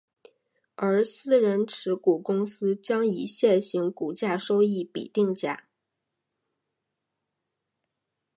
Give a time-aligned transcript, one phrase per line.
[0.73, 5.65] 而私人持股公司将以现行股价收益比定价。